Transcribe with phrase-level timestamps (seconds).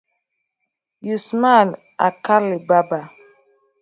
[1.13, 1.67] Usman
[2.05, 3.01] Alkali Baba